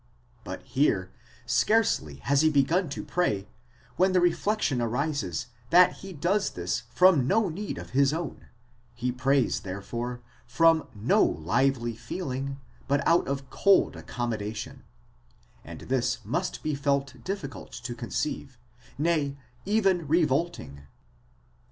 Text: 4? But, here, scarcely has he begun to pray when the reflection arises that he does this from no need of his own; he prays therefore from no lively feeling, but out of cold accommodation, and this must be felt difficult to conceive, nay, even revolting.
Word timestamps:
4? 0.45 0.55
But, 0.55 0.63
here, 0.65 1.11
scarcely 1.45 2.15
has 2.23 2.41
he 2.41 2.49
begun 2.49 2.89
to 2.89 3.03
pray 3.03 3.47
when 3.97 4.13
the 4.13 4.19
reflection 4.19 4.81
arises 4.81 5.45
that 5.69 5.97
he 5.97 6.11
does 6.11 6.49
this 6.49 6.85
from 6.89 7.27
no 7.27 7.49
need 7.49 7.77
of 7.77 7.91
his 7.91 8.11
own; 8.11 8.47
he 8.95 9.11
prays 9.11 9.59
therefore 9.59 10.23
from 10.47 10.87
no 10.95 11.23
lively 11.23 11.95
feeling, 11.95 12.59
but 12.87 13.05
out 13.07 13.27
of 13.27 13.51
cold 13.51 13.95
accommodation, 13.95 14.83
and 15.63 15.81
this 15.81 16.17
must 16.25 16.63
be 16.63 16.73
felt 16.73 17.23
difficult 17.23 17.71
to 17.71 17.93
conceive, 17.93 18.57
nay, 18.97 19.37
even 19.65 20.07
revolting. 20.07 20.81